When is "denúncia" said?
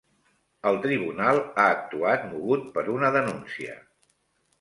3.17-3.77